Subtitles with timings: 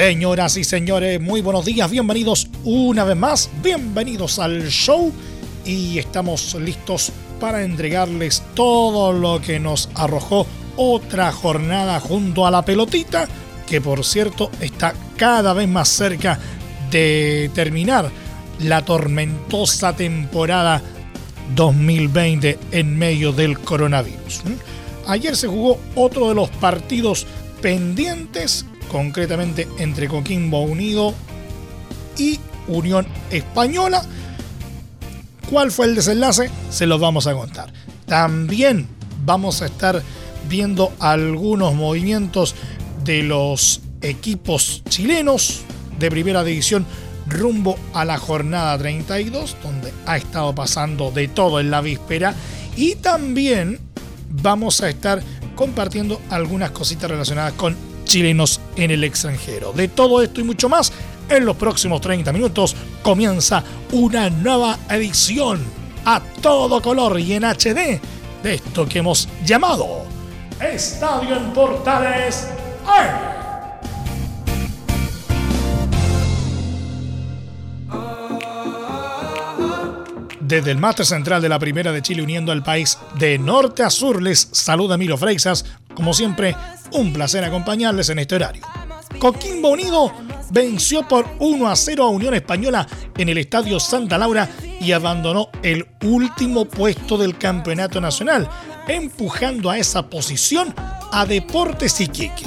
[0.00, 5.12] Señoras y señores, muy buenos días, bienvenidos una vez más, bienvenidos al show
[5.66, 10.46] y estamos listos para entregarles todo lo que nos arrojó
[10.78, 13.28] otra jornada junto a la pelotita,
[13.66, 16.38] que por cierto está cada vez más cerca
[16.90, 18.10] de terminar
[18.58, 20.80] la tormentosa temporada
[21.54, 24.44] 2020 en medio del coronavirus.
[25.06, 27.26] Ayer se jugó otro de los partidos
[27.60, 31.14] pendientes concretamente entre Coquimbo Unido
[32.18, 34.02] y Unión Española.
[35.48, 36.50] ¿Cuál fue el desenlace?
[36.70, 37.72] Se los vamos a contar.
[38.06, 38.86] También
[39.24, 40.02] vamos a estar
[40.48, 42.54] viendo algunos movimientos
[43.04, 45.62] de los equipos chilenos
[45.98, 46.86] de primera división
[47.26, 52.34] rumbo a la jornada 32, donde ha estado pasando de todo en la víspera.
[52.76, 53.78] Y también
[54.30, 55.22] vamos a estar
[55.54, 59.72] compartiendo algunas cositas relacionadas con chilenos en el extranjero.
[59.72, 60.92] De todo esto y mucho más,
[61.28, 65.60] en los próximos 30 minutos comienza una nueva edición
[66.04, 68.00] a todo color y en HD
[68.42, 70.04] de esto que hemos llamado
[70.60, 72.48] Estadio en Portales
[80.50, 83.90] Desde el máster central de la Primera de Chile uniendo al país de norte a
[83.90, 85.64] sur les saluda Milo Freixas,
[85.94, 86.56] como siempre
[86.92, 88.62] un placer acompañarles en este horario.
[89.18, 90.12] Coquimbo Unido
[90.50, 94.48] venció por 1 a 0 a Unión Española en el Estadio Santa Laura
[94.80, 98.48] y abandonó el último puesto del Campeonato Nacional,
[98.88, 100.74] empujando a esa posición
[101.12, 102.46] a Deportes Iquique.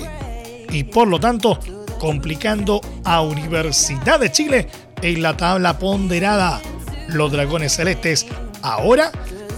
[0.71, 1.59] Y por lo tanto,
[1.99, 4.67] complicando a Universidad de Chile
[5.01, 6.61] en la tabla ponderada.
[7.09, 8.25] Los Dragones Celestes
[8.61, 9.11] ahora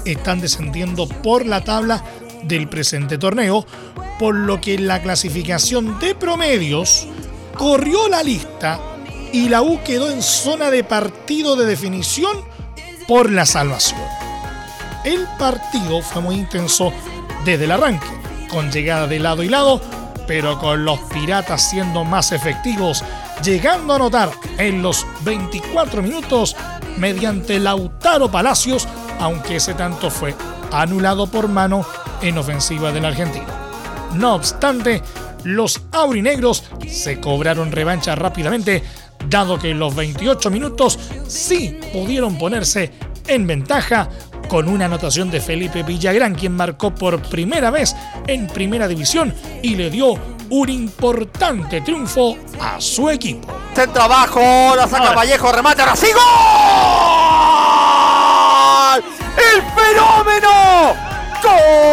[0.06, 2.03] están descendiendo por la tabla
[2.47, 3.66] del presente torneo
[4.19, 7.07] por lo que la clasificación de promedios
[7.57, 8.79] corrió la lista
[9.31, 12.38] y la U quedó en zona de partido de definición
[13.07, 14.00] por la salvación.
[15.03, 16.91] El partido fue muy intenso
[17.44, 18.07] desde el arranque,
[18.50, 19.81] con llegada de lado y lado,
[20.27, 23.03] pero con los piratas siendo más efectivos,
[23.44, 26.56] llegando a anotar en los 24 minutos
[26.97, 28.88] mediante Lautaro Palacios,
[29.19, 30.33] aunque ese tanto fue
[30.72, 31.85] anulado por mano
[32.21, 33.47] en ofensiva del argentino.
[34.13, 35.01] No obstante,
[35.43, 38.83] los aurinegros se cobraron revancha rápidamente,
[39.29, 42.91] dado que en los 28 minutos sí pudieron ponerse
[43.27, 44.09] en ventaja
[44.47, 47.95] con una anotación de Felipe Villagrán, quien marcó por primera vez
[48.27, 50.13] en primera división y le dio
[50.49, 53.47] un importante triunfo a su equipo.
[53.73, 56.21] Centro abajo, la saca Vallejo, remate, ahora sí, ¡Gol!
[59.37, 61.04] ¡El fenómeno!
[61.45, 61.85] ¡Gol!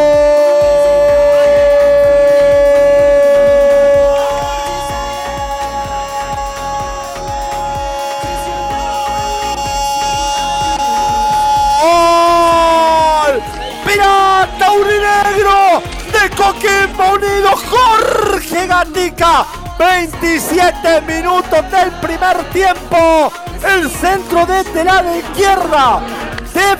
[16.36, 19.46] Coquimbo Unido, Jorge Gatica.
[19.78, 23.32] 27 minutos del primer tiempo.
[23.64, 26.00] El centro desde la izquierda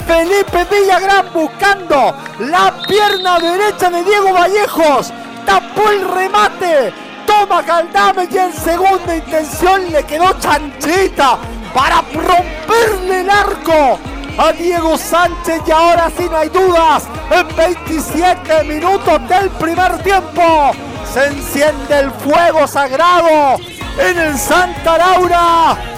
[0.06, 5.12] Felipe Villagrán buscando la pierna derecha de Diego Vallejos.
[5.46, 6.92] Tapó el remate.
[7.26, 11.38] Toma Caldame y en segunda intención le quedó chanchita
[11.72, 13.98] para romperle el arco
[14.38, 17.04] a Diego Sánchez y ahora sí no hay dudas.
[17.30, 20.72] En 27 minutos del primer tiempo
[21.12, 23.56] se enciende el fuego sagrado
[23.98, 25.91] en el Santa Laura.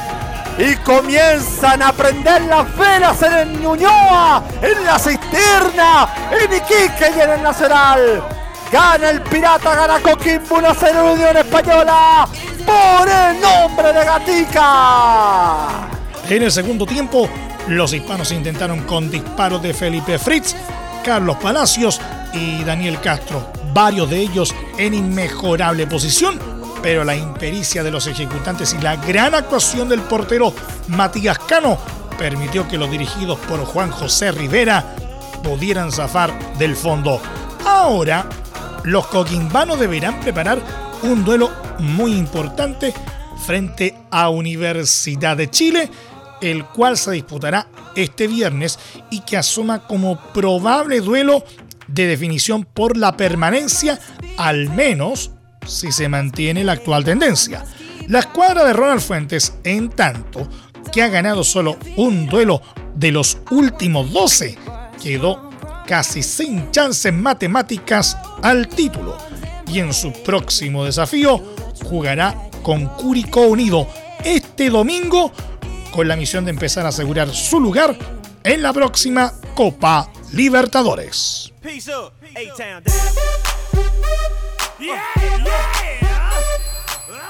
[0.57, 7.21] Y comienzan a prender las velas en el Ñuñoa, en la cisterna, en Iquique y
[7.21, 8.23] en el Nacional.
[8.71, 12.29] Gana el Pirata, gana Coquimbo 1 0 Unión Española
[12.65, 15.69] por el nombre de Gatica.
[16.29, 17.29] En el segundo tiempo,
[17.69, 20.55] los hispanos intentaron con disparos de Felipe Fritz,
[21.05, 22.01] Carlos Palacios
[22.33, 26.41] y Daniel Castro, varios de ellos en inmejorable posición,
[26.85, 30.53] pero la impericia de los ejecutantes y la gran actuación del portero
[30.89, 31.79] Matías Cano
[32.19, 34.95] permitió que los dirigidos por Juan José Rivera
[35.43, 37.23] pudieran zafar del fondo.
[37.65, 38.29] Ahora,
[38.83, 40.59] los coquimbanos deberán preparar
[41.03, 42.93] un duelo muy importante
[43.47, 45.91] frente a Universidad de Chile,
[46.43, 47.67] el cual se disputará
[47.97, 48.79] este viernes
[49.09, 51.45] y que asoma como probable duelo
[51.87, 53.99] de definición por la permanencia,
[54.37, 55.31] al menos
[55.67, 57.65] si se mantiene la actual tendencia.
[58.09, 60.49] La escuadra de Ronald Fuentes, en tanto
[60.93, 62.61] que ha ganado solo un duelo
[62.95, 64.57] de los últimos 12,
[65.03, 65.51] quedó
[65.87, 69.17] casi sin chances matemáticas al título
[69.67, 71.43] y en su próximo desafío
[71.85, 73.89] jugará con Curicó Unido
[74.25, 75.33] este domingo
[75.91, 77.97] con la misión de empezar a asegurar su lugar
[78.43, 81.53] en la próxima Copa Libertadores.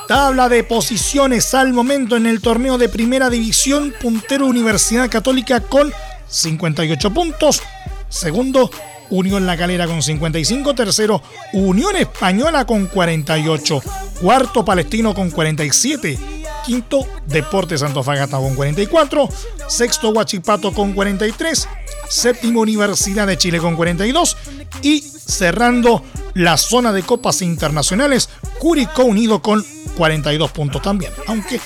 [0.08, 5.93] Tabla de posiciones al momento en el torneo de Primera División, puntero Universidad Católica con
[6.29, 7.62] 58 puntos,
[8.08, 8.70] segundo
[9.11, 13.82] Unión La Calera con 55, tercero Unión Española con 48,
[14.20, 16.19] cuarto Palestino con 47,
[16.64, 19.29] quinto Deportes Antofagasta con 44,
[19.69, 21.69] sexto Huachipato con 43,
[22.09, 24.37] séptimo Universidad de Chile con 42
[24.83, 26.03] y cerrando
[26.35, 28.29] la zona de copas internacionales
[28.59, 29.65] Curicó Unido con
[29.97, 31.61] 42 puntos también, aunque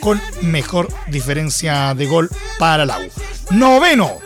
[0.00, 3.08] con mejor diferencia de gol para la U.
[3.50, 4.18] Noveno,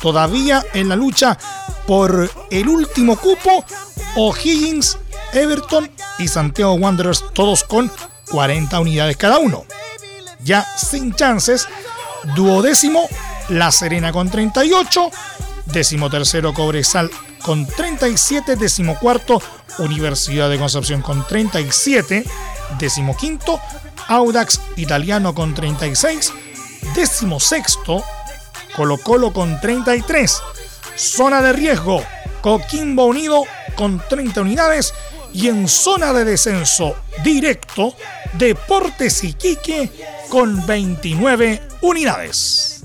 [0.00, 1.38] todavía en la lucha
[1.86, 3.64] por el último cupo,
[4.16, 4.98] O'Higgins,
[5.32, 7.90] Everton y Santiago Wanderers, todos con
[8.30, 9.64] 40 unidades cada uno.
[10.44, 11.68] Ya sin chances,
[12.34, 13.08] duodécimo,
[13.52, 15.10] La Serena con 38,
[15.66, 17.10] décimo tercero Cobresal
[17.42, 19.42] con 37, décimo cuarto
[19.76, 22.24] Universidad de Concepción con 37,
[22.78, 23.60] décimo quinto
[24.08, 26.32] Audax Italiano con 36,
[26.94, 28.02] décimo sexto
[28.74, 30.40] Colo Colo con 33,
[30.96, 32.02] zona de riesgo
[32.40, 33.44] Coquimbo Unido
[33.74, 34.94] con 30 unidades
[35.34, 37.94] y en zona de descenso directo
[38.32, 39.92] Deportes Iquique
[40.30, 42.81] con 29 unidades.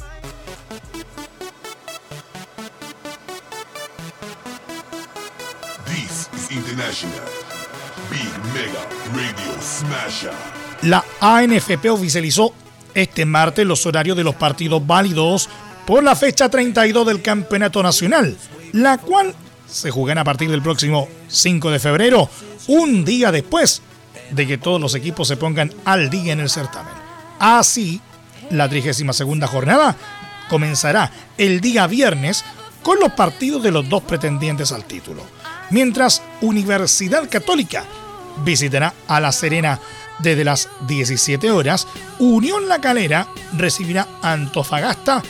[10.84, 12.54] La ANFP oficializó
[12.94, 15.50] este martes los horarios de los partidos válidos
[15.86, 18.38] por la fecha 32 del Campeonato Nacional,
[18.74, 19.34] la cual
[19.68, 22.30] se jugará a partir del próximo 5 de febrero,
[22.68, 23.82] un día después
[24.32, 26.94] de que todos los equipos se pongan al día en el certamen.
[27.40, 28.02] Así,
[28.50, 29.96] la 32 jornada
[30.50, 32.44] comenzará el día viernes
[32.84, 35.37] con los partidos de los dos pretendientes al título
[35.70, 37.86] mientras Universidad Católica
[38.44, 39.80] visitará a La Serena
[40.20, 41.88] desde las 17 horas,
[42.20, 45.22] Unión La Calera recibirá Antofagasta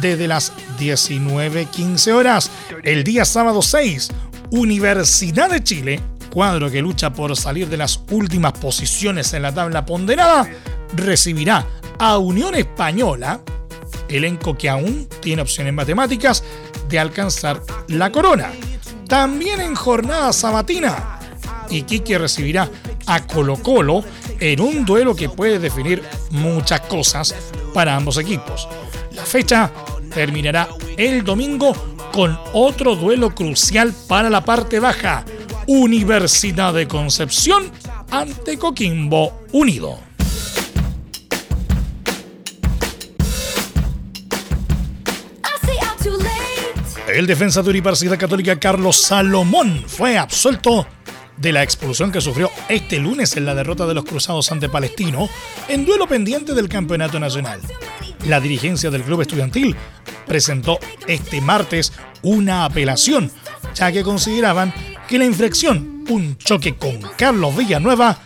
[0.00, 2.50] desde las 19.15 horas.
[2.82, 4.10] El día sábado 6,
[4.50, 6.00] Universidad de Chile,
[6.30, 10.48] cuadro que lucha por salir de las últimas posiciones en la tabla ponderada,
[10.96, 11.66] recibirá
[11.98, 13.40] a Unión Española,
[14.08, 16.42] elenco que aún tiene opciones matemáticas
[16.88, 18.50] de alcanzar la corona.
[19.14, 21.20] También en jornada sabatina,
[21.70, 22.68] Iquique recibirá
[23.06, 24.02] a Colo Colo
[24.40, 26.02] en un duelo que puede definir
[26.32, 27.32] muchas cosas
[27.72, 28.68] para ambos equipos.
[29.12, 29.70] La fecha
[30.12, 30.66] terminará
[30.96, 31.76] el domingo
[32.12, 35.24] con otro duelo crucial para la parte baja,
[35.68, 37.70] Universidad de Concepción
[38.10, 40.13] ante Coquimbo Unido.
[47.14, 50.84] El defensa de Universidad Católica Carlos Salomón fue absuelto
[51.36, 55.28] de la expulsión que sufrió este lunes en la derrota de los Cruzados ante Palestino
[55.68, 57.60] en duelo pendiente del Campeonato Nacional.
[58.26, 59.76] La dirigencia del club estudiantil
[60.26, 61.92] presentó este martes
[62.22, 63.30] una apelación,
[63.76, 64.74] ya que consideraban
[65.06, 68.18] que la infracción, un choque con Carlos Villanueva,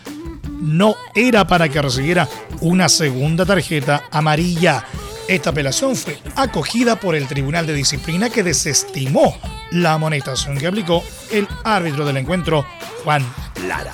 [0.62, 2.26] no era para que recibiera
[2.62, 4.82] una segunda tarjeta amarilla
[5.28, 9.38] esta apelación fue acogida por el Tribunal de Disciplina que desestimó
[9.70, 12.66] la amonestación que aplicó el árbitro del encuentro,
[13.04, 13.22] Juan
[13.66, 13.92] Lara.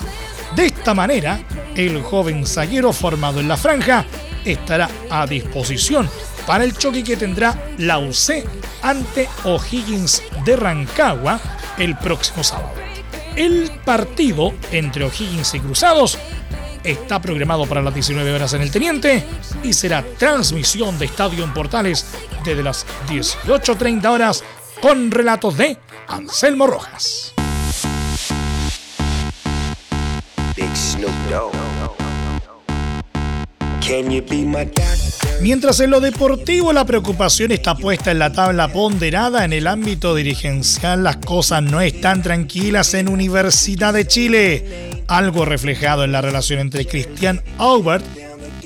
[0.55, 1.41] De esta manera,
[1.75, 4.05] el joven zaguero formado en la franja
[4.45, 6.09] estará a disposición
[6.47, 8.45] para el choque que tendrá la UC
[8.81, 11.39] ante O'Higgins de Rancagua
[11.77, 12.71] el próximo sábado.
[13.35, 16.17] El partido entre O'Higgins y Cruzados
[16.85, 19.23] está programado para las 19 horas en el Teniente
[19.63, 22.05] y será transmisión de Estadio en Portales
[22.43, 24.43] desde las 18.30 horas
[24.81, 25.77] con relatos de
[26.07, 27.33] Anselmo Rojas.
[35.41, 40.15] Mientras en lo deportivo la preocupación está puesta en la tabla ponderada, en el ámbito
[40.15, 46.59] dirigencial las cosas no están tranquilas en Universidad de Chile algo reflejado en la relación
[46.59, 48.05] entre Cristian Aubert,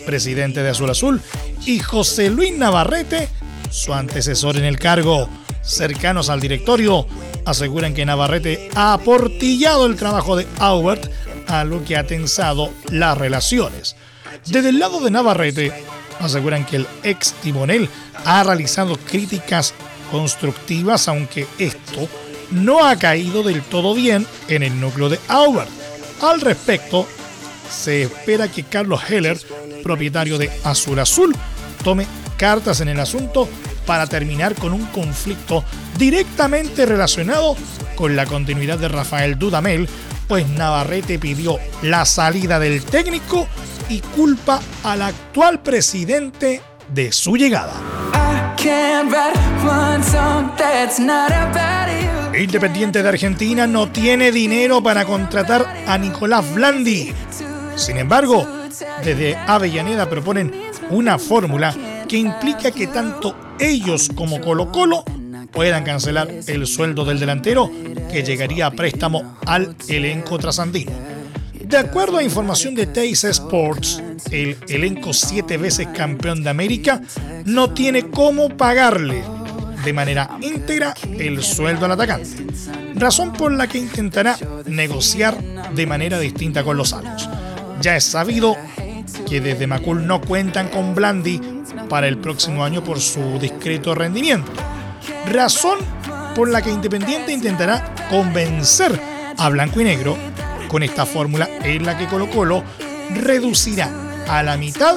[0.05, 1.22] presidente de Azul Azul,
[1.65, 3.29] y José Luis Navarrete,
[3.69, 5.29] su antecesor en el cargo.
[5.62, 7.05] Cercanos al directorio
[7.46, 11.12] aseguran que Navarrete ha aportillado el trabajo de Aubert,
[11.48, 13.96] algo que ha tensado las relaciones.
[14.46, 15.72] Desde el lado de Navarrete,
[16.19, 17.89] aseguran que el ex timonel
[18.25, 19.74] ha realizado críticas
[20.12, 22.08] constructivas, aunque esto
[22.51, 25.79] no ha caído del todo bien en el núcleo de Aubert.
[26.22, 27.08] Al respecto,
[27.70, 29.40] se espera que Carlos Heller,
[29.84, 31.36] propietario de Azul Azul,
[31.84, 32.06] tome
[32.38, 33.48] cartas en el asunto
[33.86, 35.64] para terminar con un conflicto
[35.98, 37.56] directamente relacionado
[37.96, 39.88] con la continuidad de Rafael Dudamel,
[40.28, 43.48] pues Navarrete pidió la salida del técnico
[43.90, 46.62] y culpa al actual presidente
[46.94, 47.74] de su llegada.
[52.39, 57.12] Independiente de Argentina no tiene dinero para contratar a Nicolás Blandi.
[57.75, 58.48] Sin embargo,
[59.03, 60.53] desde Avellaneda proponen
[60.89, 61.75] una fórmula
[62.08, 65.03] que implica que tanto ellos como Colo Colo
[65.51, 67.69] puedan cancelar el sueldo del delantero
[68.10, 70.91] que llegaría a préstamo al elenco trasandino.
[71.53, 77.01] De acuerdo a información de Teis Sports, el elenco siete veces campeón de América
[77.46, 79.24] no tiene cómo pagarle
[79.84, 82.48] de manera íntegra el sueldo al atacante,
[82.96, 85.38] razón por la que intentará negociar
[85.74, 87.30] de manera distinta con los años.
[87.82, 88.56] Ya es sabido
[89.28, 91.40] que desde Macul no cuentan con Blandi
[91.88, 94.52] para el próximo año por su discreto rendimiento,
[95.32, 95.80] razón
[96.36, 99.00] por la que Independiente intentará convencer
[99.38, 100.18] a Blanco y Negro
[100.68, 102.64] con esta fórmula en la que Colo Colo
[103.16, 103.90] reducirá
[104.28, 104.96] a la mitad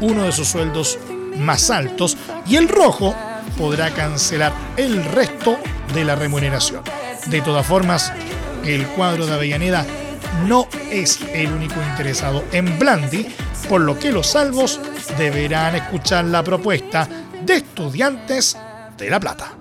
[0.00, 0.98] uno de sus sueldos
[1.38, 3.14] más altos y el rojo
[3.56, 5.58] podrá cancelar el resto
[5.94, 6.82] de la remuneración.
[7.26, 8.12] De todas formas,
[8.64, 9.84] el cuadro de Avellaneda
[10.46, 13.26] no es el único interesado en Blandi,
[13.68, 14.80] por lo que los salvos
[15.18, 17.08] deberán escuchar la propuesta
[17.42, 18.56] de estudiantes
[18.96, 19.55] de La Plata.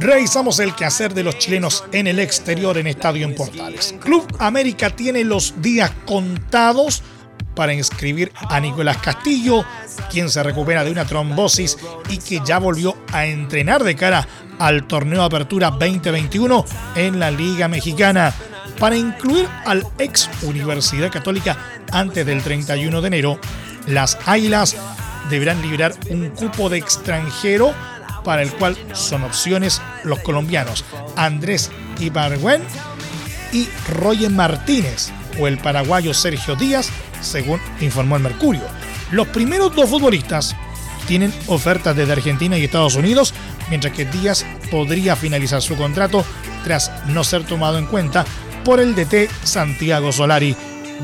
[0.00, 3.94] Revisamos el quehacer de los chilenos en el exterior en Estadio en Portales.
[4.00, 7.02] Club América tiene los días contados
[7.54, 9.62] para inscribir a Nicolás Castillo,
[10.10, 11.76] quien se recupera de una trombosis
[12.08, 14.26] y que ya volvió a entrenar de cara
[14.58, 16.64] al torneo Apertura 2021
[16.94, 18.32] en la Liga Mexicana.
[18.78, 21.58] Para incluir al ex Universidad Católica
[21.92, 23.38] antes del 31 de enero,
[23.86, 24.76] las Águilas
[25.28, 27.74] deberán liberar un cupo de extranjero
[28.24, 30.84] para el cual son opciones los colombianos
[31.16, 32.62] Andrés Ibargüen
[33.52, 35.10] y Roger Martínez
[35.40, 38.62] o el paraguayo Sergio Díaz, según informó el Mercurio.
[39.10, 40.54] Los primeros dos futbolistas
[41.06, 43.34] tienen ofertas desde Argentina y Estados Unidos,
[43.68, 46.24] mientras que Díaz podría finalizar su contrato
[46.64, 48.24] tras no ser tomado en cuenta
[48.64, 50.54] por el DT Santiago Solari.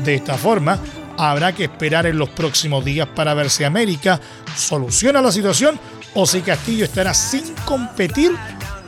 [0.03, 0.79] De esta forma,
[1.17, 4.21] habrá que esperar en los próximos días para ver si América
[4.55, 5.79] soluciona la situación
[6.19, 8.31] o si Castillo estará sin competir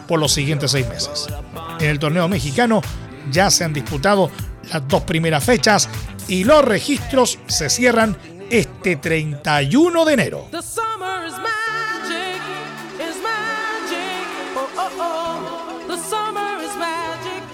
[0.07, 1.27] por los siguientes seis meses.
[1.79, 2.81] En el torneo mexicano
[3.31, 4.31] ya se han disputado
[4.71, 5.87] las dos primeras fechas
[6.27, 8.17] y los registros se cierran
[8.49, 10.49] este 31 de enero.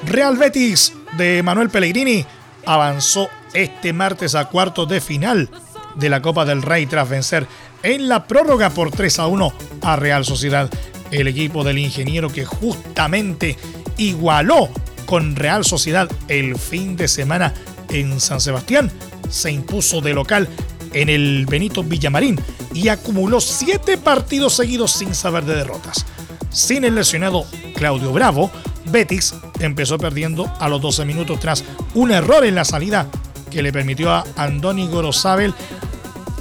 [0.06, 2.26] Real Betis de Manuel Pellegrini
[2.66, 5.50] avanzó este martes a cuartos de final
[5.96, 7.46] de la Copa del Rey tras vencer
[7.86, 10.70] en la prórroga por 3 a 1 a Real Sociedad.
[11.12, 13.58] El equipo del ingeniero que justamente
[13.98, 14.70] igualó
[15.06, 17.54] con Real Sociedad el fin de semana
[17.90, 18.92] en San Sebastián
[19.30, 20.50] se impuso de local
[20.94, 22.40] en el Benito Villamarín
[22.74, 26.06] y acumuló siete partidos seguidos sin saber de derrotas.
[26.50, 28.50] Sin el lesionado Claudio Bravo,
[28.88, 31.64] Betis empezó perdiendo a los 12 minutos tras
[31.94, 33.08] un error en la salida
[33.52, 35.54] que le permitió a Andoni Gorosabel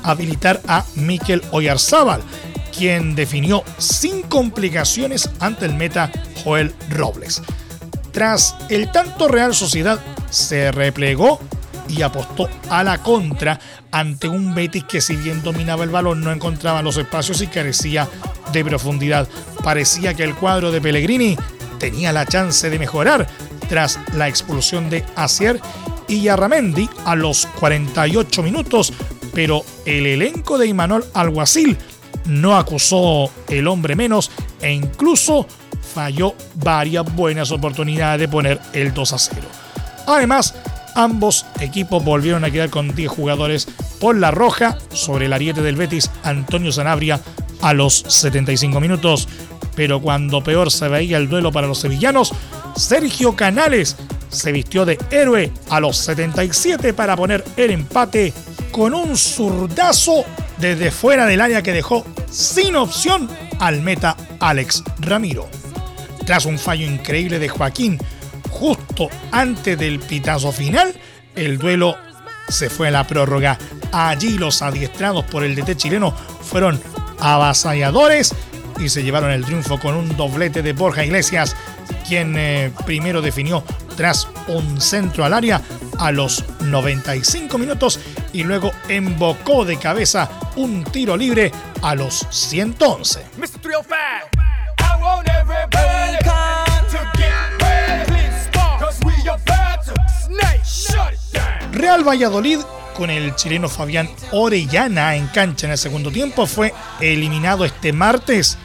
[0.04, 2.22] habilitar a Mikel Oyarzábal,
[2.76, 7.42] quien definió sin complicaciones ante el meta Joel Robles.
[8.12, 9.98] Tras el tanto Real Sociedad
[10.30, 11.40] se replegó
[11.88, 13.58] y apostó a la contra
[13.90, 18.08] ante un Betis que si bien dominaba el balón no encontraba los espacios y carecía
[18.52, 19.28] de profundidad.
[19.62, 21.36] Parecía que el cuadro de Pellegrini
[21.78, 23.26] tenía la chance de mejorar
[23.68, 25.60] tras la expulsión de Asier
[26.08, 28.92] y Yarramendi a los 48 minutos
[29.34, 31.76] pero el elenco de Imanol Alguacil
[32.26, 35.46] no acusó el hombre menos e incluso
[35.94, 39.40] falló varias buenas oportunidades de poner el 2 a 0.
[40.06, 40.54] Además,
[40.94, 43.68] ambos equipos volvieron a quedar con 10 jugadores
[44.00, 47.20] por la roja sobre el ariete del Betis Antonio Sanabria
[47.60, 49.28] a los 75 minutos.
[49.74, 52.32] Pero cuando peor se veía el duelo para los sevillanos,
[52.76, 53.96] Sergio Canales
[54.28, 58.32] se vistió de héroe a los 77 para poner el empate
[58.74, 60.24] con un zurdazo
[60.58, 65.48] desde fuera del área que dejó sin opción al meta Alex Ramiro.
[66.26, 68.00] Tras un fallo increíble de Joaquín
[68.50, 70.92] justo antes del pitazo final,
[71.36, 71.94] el duelo
[72.48, 73.58] se fue a la prórroga.
[73.92, 76.10] Allí los adiestrados por el DT chileno
[76.42, 76.80] fueron
[77.20, 78.34] avasalladores
[78.80, 81.54] y se llevaron el triunfo con un doblete de Borja Iglesias,
[82.08, 83.62] quien eh, primero definió
[83.96, 85.62] tras un centro al área
[85.96, 88.00] a los 95 minutos
[88.34, 91.50] y luego embocó de cabeza un tiro libre
[91.82, 93.24] a los 111.
[101.72, 102.58] Real Valladolid
[102.96, 108.58] con el chileno Fabián Orellana en cancha en el segundo tiempo fue eliminado este martes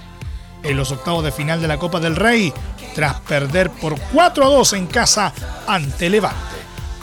[0.63, 2.53] en los octavos de final de la Copa del Rey
[2.95, 5.31] tras perder por 4 a 2 en casa
[5.67, 6.39] ante Levante.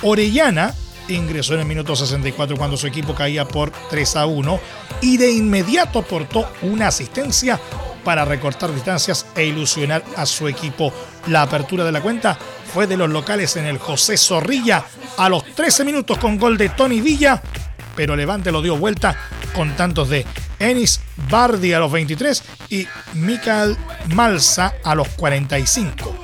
[0.02, 0.74] Orellana
[1.08, 4.60] ingresó en el minuto 64 cuando su equipo caía por 3 a 1
[5.02, 7.60] y de inmediato aportó una asistencia
[8.04, 10.92] para recortar distancias e ilusionar a su equipo.
[11.26, 12.38] La apertura de la cuenta
[12.72, 14.84] fue de los locales en el José Zorrilla
[15.16, 17.42] a los 13 minutos con gol de Tony Villa,
[17.96, 19.16] pero Levante lo dio vuelta
[19.54, 20.24] con tantos de
[20.58, 23.76] Enis Bardi a los 23 y Mikael
[24.14, 26.14] Malsa a los 45.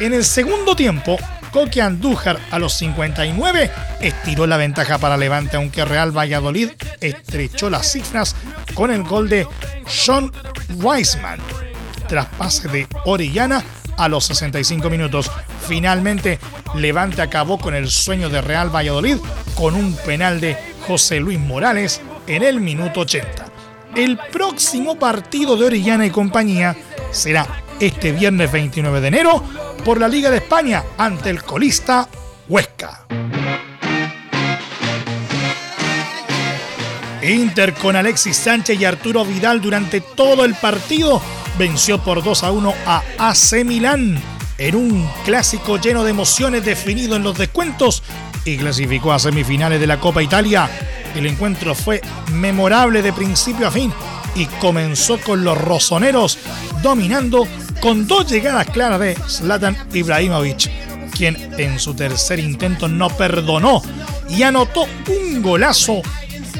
[0.00, 1.16] En el segundo tiempo,
[1.52, 7.90] Coque Andújar a los 59 estiró la ventaja para Levante, aunque Real Valladolid estrechó las
[7.90, 8.36] cifras
[8.74, 9.46] con el gol de
[9.86, 10.30] Sean
[10.76, 11.40] Weisman.
[12.08, 13.62] Tras pase de Orellana
[13.96, 15.30] a los 65 minutos.
[15.66, 16.38] Finalmente,
[16.74, 19.16] Levante acabó con el sueño de Real Valladolid
[19.54, 23.46] con un penal de José Luis Morales en el minuto 80.
[23.94, 26.76] El próximo partido de Orellana y compañía
[27.10, 27.46] será
[27.80, 29.44] este viernes 29 de enero
[29.84, 32.08] por la Liga de España ante el colista
[32.48, 33.06] Huesca.
[37.22, 41.20] Inter con Alexis Sánchez y Arturo Vidal durante todo el partido
[41.58, 44.20] venció por 2 a 1 a AC Milán
[44.58, 48.02] en un clásico lleno de emociones definido en los descuentos
[48.44, 50.70] y clasificó a semifinales de la Copa Italia.
[51.14, 52.00] El encuentro fue
[52.32, 53.92] memorable de principio a fin
[54.34, 56.38] y comenzó con los rosoneros
[56.82, 57.46] dominando
[57.80, 60.70] con dos llegadas claras de Zlatan Ibrahimovic,
[61.16, 63.82] quien en su tercer intento no perdonó
[64.28, 66.02] y anotó un golazo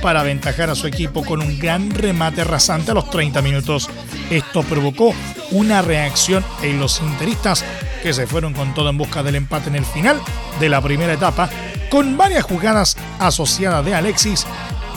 [0.00, 3.90] para aventajar a su equipo con un gran remate rasante a los 30 minutos.
[4.31, 5.12] Esto provocó
[5.50, 7.64] una reacción en los interistas
[8.02, 10.20] que se fueron con todo en busca del empate en el final
[10.61, 11.50] de la primera etapa,
[11.90, 14.46] con varias jugadas asociadas de Alexis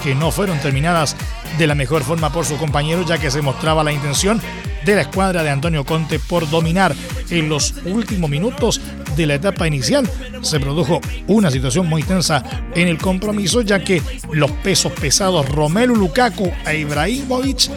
[0.04, 1.16] que no fueron terminadas
[1.58, 4.42] de la mejor forma por su compañero, ya que se mostraba la intención
[4.86, 6.96] de la escuadra de Antonio Conte por dominar
[7.30, 8.82] en los últimos minutos
[9.16, 10.10] de la etapa inicial.
[10.42, 12.44] Se produjo una situación muy tensa
[12.76, 17.70] en el compromiso, ya que los pesos pesados Romelu Lukaku e Ibrahimovic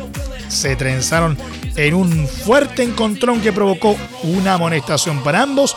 [0.49, 1.37] se trenzaron
[1.77, 5.77] en un fuerte encontrón que provocó una amonestación para ambos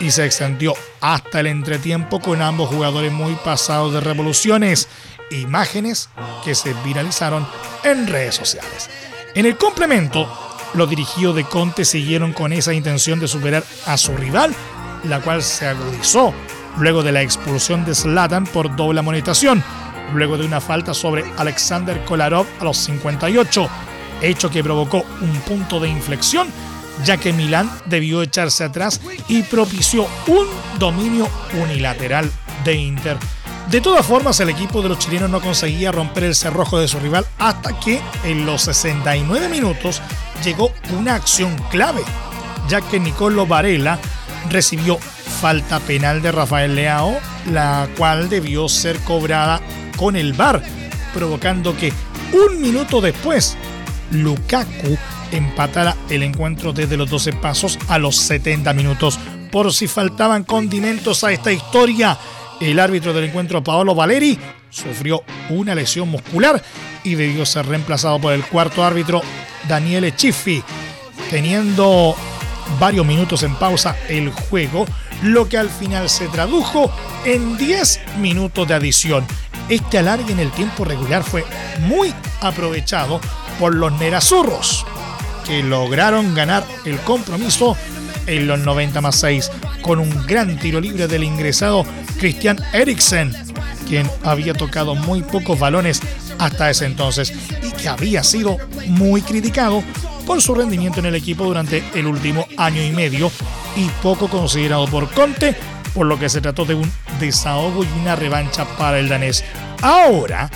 [0.00, 4.88] y se extendió hasta el entretiempo con ambos jugadores muy pasados de revoluciones,
[5.30, 6.10] imágenes
[6.44, 7.46] que se viralizaron
[7.84, 8.90] en redes sociales.
[9.34, 10.45] En el complemento,
[10.76, 14.54] los dirigidos de Conte siguieron con esa intención de superar a su rival,
[15.04, 16.34] la cual se agudizó
[16.78, 19.62] luego de la expulsión de Zlatan por doble amonestación,
[20.14, 23.68] luego de una falta sobre Alexander Kolarov a los 58,
[24.20, 26.48] hecho que provocó un punto de inflexión,
[27.04, 30.46] ya que Milán debió echarse atrás y propició un
[30.78, 31.28] dominio
[31.62, 32.30] unilateral
[32.64, 33.16] de Inter.
[33.70, 37.00] De todas formas, el equipo de los chilenos no conseguía romper el cerrojo de su
[37.00, 40.00] rival hasta que en los 69 minutos
[40.44, 42.02] llegó una acción clave,
[42.68, 43.98] ya que Nicolo Varela
[44.50, 47.18] recibió falta penal de Rafael Leao,
[47.50, 49.60] la cual debió ser cobrada
[49.96, 50.62] con el VAR,
[51.12, 51.92] provocando que
[52.32, 53.56] un minuto después
[54.12, 54.96] Lukaku
[55.32, 59.18] empatara el encuentro desde los 12 pasos a los 70 minutos.
[59.50, 62.16] Por si faltaban condimentos a esta historia,
[62.60, 64.38] el árbitro del encuentro, Paolo Valeri,
[64.70, 66.62] sufrió una lesión muscular
[67.04, 69.22] y debió ser reemplazado por el cuarto árbitro,
[69.68, 70.62] Daniele Chiffi,
[71.30, 72.14] teniendo
[72.78, 74.86] varios minutos en pausa el juego,
[75.22, 76.92] lo que al final se tradujo
[77.24, 79.26] en 10 minutos de adición.
[79.68, 81.44] Este alargue en el tiempo regular fue
[81.80, 83.20] muy aprovechado
[83.58, 84.84] por los Nerazurros,
[85.46, 87.76] que lograron ganar el compromiso
[88.26, 89.50] en los 90 más 6
[89.82, 91.84] con un gran tiro libre del ingresado
[92.18, 93.32] Christian Eriksen,
[93.86, 96.00] quien había tocado muy pocos balones
[96.38, 98.58] hasta ese entonces y que había sido
[98.88, 99.82] muy criticado
[100.26, 103.30] por su rendimiento en el equipo durante el último año y medio
[103.76, 105.54] y poco considerado por Conte,
[105.94, 109.44] por lo que se trató de un desahogo y una revancha para el danés.
[109.82, 110.50] Ahora,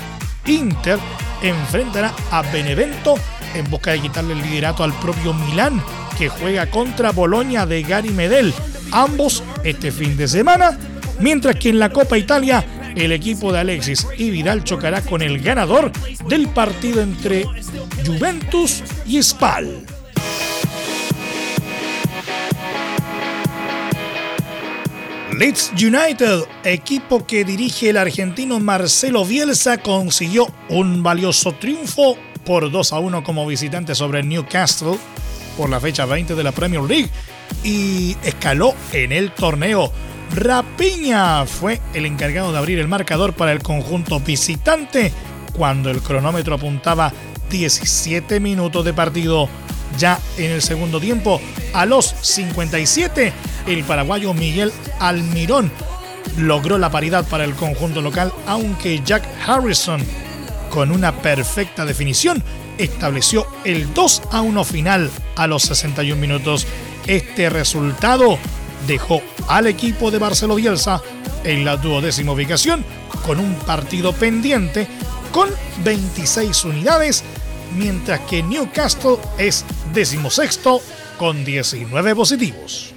[0.47, 0.99] Inter
[1.43, 3.15] enfrentará a Benevento
[3.55, 5.83] en busca de quitarle el liderato al propio Milán,
[6.21, 8.53] que juega contra Boloña de Gary Medel,
[8.93, 10.79] ambos este fin de semana,
[11.19, 12.63] mientras que en la Copa Italia
[12.95, 15.91] el equipo de Alexis y Vidal chocará con el ganador
[16.29, 17.47] del partido entre
[18.05, 19.83] Juventus y Spal.
[25.39, 32.93] Leeds United, equipo que dirige el argentino Marcelo Bielsa, consiguió un valioso triunfo por 2
[32.93, 34.99] a 1 como visitante sobre Newcastle
[35.61, 37.11] por la fecha 20 de la Premier League
[37.63, 39.93] y escaló en el torneo.
[40.35, 45.13] Rapiña fue el encargado de abrir el marcador para el conjunto visitante
[45.53, 47.13] cuando el cronómetro apuntaba
[47.51, 49.51] 17 minutos de partido.
[49.99, 51.43] Ya en el segundo tiempo,
[51.75, 53.31] a los 57,
[53.67, 55.71] el paraguayo Miguel Almirón
[56.39, 60.01] logró la paridad para el conjunto local, aunque Jack Harrison,
[60.71, 62.43] con una perfecta definición,
[62.83, 66.67] estableció el 2 a 1 final a los 61 minutos.
[67.07, 68.39] Este resultado
[68.87, 71.03] dejó al equipo de Barcelona Bielsa
[71.45, 72.85] en la duodécima ubicación
[73.27, 74.89] con un partido pendiente
[75.33, 75.49] con
[75.85, 77.25] 26 unidades
[77.77, 80.81] mientras que Newcastle es decimosexto
[81.19, 82.95] con 19 positivos.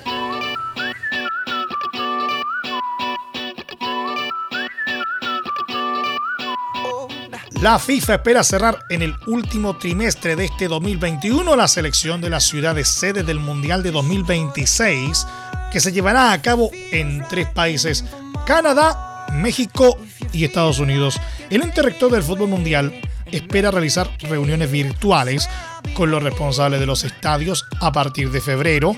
[7.64, 12.44] La FIFA espera cerrar en el último trimestre de este 2021 la selección de las
[12.44, 15.26] ciudades sede del Mundial de 2026,
[15.72, 18.04] que se llevará a cabo en tres países,
[18.46, 19.98] Canadá, México
[20.34, 21.22] y Estados Unidos.
[21.50, 23.00] El ente rector del fútbol mundial
[23.32, 25.48] espera realizar reuniones virtuales
[25.94, 28.94] con los responsables de los estadios a partir de febrero,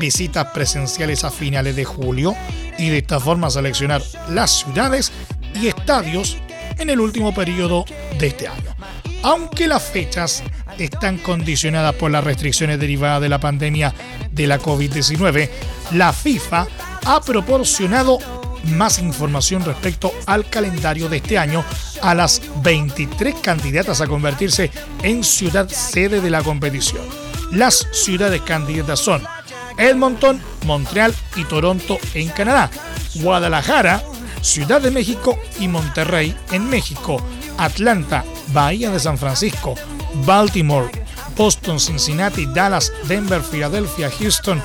[0.00, 2.34] visitas presenciales a finales de julio
[2.78, 5.12] y de esta forma seleccionar las ciudades
[5.54, 6.36] y estadios
[6.78, 7.84] en el último periodo
[8.18, 8.74] de este año.
[9.22, 10.42] Aunque las fechas
[10.78, 13.92] están condicionadas por las restricciones derivadas de la pandemia
[14.30, 15.50] de la COVID-19,
[15.92, 16.66] la FIFA
[17.04, 18.18] ha proporcionado
[18.64, 21.64] más información respecto al calendario de este año
[22.02, 24.70] a las 23 candidatas a convertirse
[25.02, 27.02] en ciudad sede de la competición.
[27.52, 29.22] Las ciudades candidatas son
[29.78, 32.70] Edmonton, Montreal y Toronto en Canadá,
[33.14, 34.02] Guadalajara,
[34.40, 37.22] Ciudad de México y Monterrey en México,
[37.58, 39.74] Atlanta, Bahía de San Francisco,
[40.24, 40.90] Baltimore,
[41.36, 44.62] Boston, Cincinnati, Dallas, Denver, Filadelfia, Houston,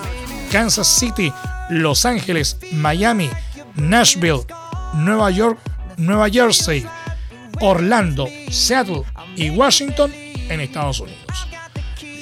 [0.52, 1.32] Kansas City,
[1.70, 3.30] Los Ángeles, Miami,
[3.76, 4.42] Nashville,
[4.94, 5.60] Nueva York,
[5.98, 6.86] Nueva Jersey,
[7.62, 9.04] Orlando, Seattle
[9.36, 10.12] y Washington
[10.50, 11.48] en Estados Unidos.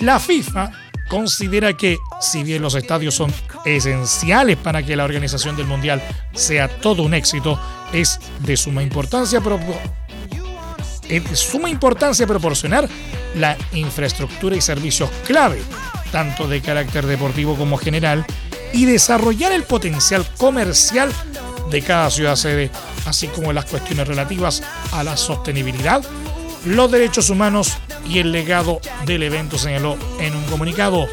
[0.02, 0.72] La FIFA
[1.12, 3.34] considera que, si bien los estadios son
[3.66, 6.02] esenciales para que la organización del Mundial
[6.34, 7.60] sea todo un éxito,
[7.92, 9.42] es de suma importancia,
[11.70, 12.88] importancia proporcionar
[13.36, 15.62] la infraestructura y servicios clave,
[16.14, 18.26] tanto de carácter deportivo como general,
[18.72, 21.12] y desarrollar el potencial comercial
[21.70, 22.72] de cada ciudad sede,
[23.06, 26.02] así como las cuestiones relativas a la sostenibilidad,
[26.64, 27.74] los derechos humanos
[28.08, 31.08] y el legado del evento, señaló en un comunicado.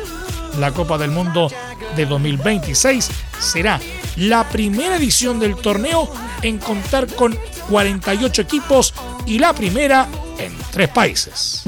[0.59, 1.51] La Copa del Mundo
[1.95, 3.81] de 2026 será
[4.17, 6.11] la primera edición del torneo
[6.43, 8.95] en contar con 48 equipos
[9.27, 11.65] y la primera en tres países.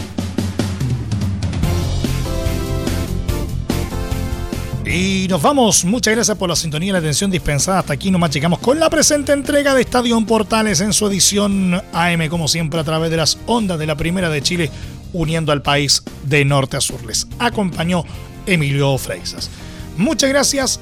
[4.93, 5.85] Y nos vamos.
[5.85, 7.79] Muchas gracias por la sintonía y la atención dispensada.
[7.79, 12.29] Hasta aquí nomás llegamos con la presente entrega de Estadio Portales en su edición AM,
[12.29, 14.69] como siempre, a través de las ondas de la Primera de Chile,
[15.13, 17.05] uniendo al país de norte a sur.
[17.05, 18.05] Les acompañó
[18.47, 19.51] Emilio Freisas.
[19.97, 20.81] Muchas gracias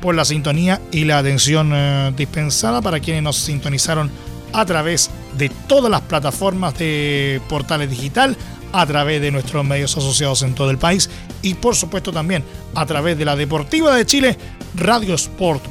[0.00, 4.10] por la sintonía y la atención eh, dispensada para quienes nos sintonizaron
[4.52, 8.36] a través de todas las plataformas de Portales Digital
[8.72, 11.08] a través de nuestros medios asociados en todo el país
[11.42, 14.36] y por supuesto también a través de la Deportiva de Chile,
[14.74, 15.62] radiosport.cl.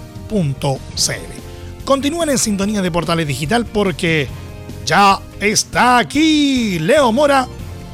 [1.85, 4.27] Continúen en sintonía de Portales Digital porque
[4.85, 7.47] ya está aquí Leo Mora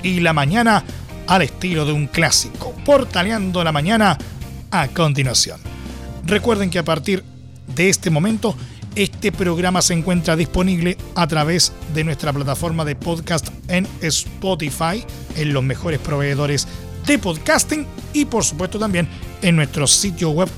[0.03, 0.83] y la mañana
[1.27, 4.17] al estilo de un clásico, portaleando la mañana
[4.71, 5.59] a continuación.
[6.25, 7.23] Recuerden que a partir
[7.75, 8.55] de este momento
[8.95, 15.03] este programa se encuentra disponible a través de nuestra plataforma de podcast en Spotify,
[15.35, 16.67] en los mejores proveedores
[17.07, 19.07] de podcasting y por supuesto también
[19.41, 20.49] en nuestro sitio web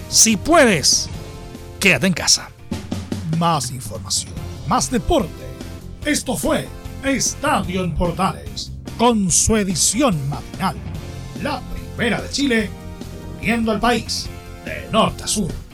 [0.08, 1.08] si puedes,
[1.80, 2.50] quédate en casa.
[3.38, 4.32] Más información,
[4.68, 5.30] más deporte.
[6.04, 6.68] Esto fue
[7.04, 10.76] Estadio en Portales, con su edición matinal.
[11.42, 12.70] La primera de Chile,
[13.46, 14.28] viendo al país
[14.64, 15.65] de norte a sur.